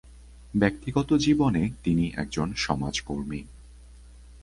[0.53, 3.41] ব্যক্তিজীবনে তিনি একজন সমাজকর্মী।